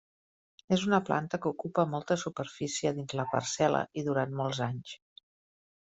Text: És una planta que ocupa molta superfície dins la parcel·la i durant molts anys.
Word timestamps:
És 0.77 0.85
una 0.87 0.99
planta 1.09 1.39
que 1.43 1.51
ocupa 1.51 1.85
molta 1.93 2.19
superfície 2.23 2.95
dins 2.99 3.17
la 3.21 3.29
parcel·la 3.35 3.87
i 4.03 4.09
durant 4.11 4.39
molts 4.41 4.65
anys. 4.71 5.01